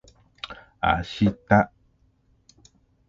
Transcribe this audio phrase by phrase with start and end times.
[0.81, 1.71] あした